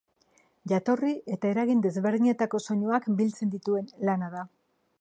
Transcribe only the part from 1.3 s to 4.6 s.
eta eragin desberdinetako soinuak biltzen dituen lana da.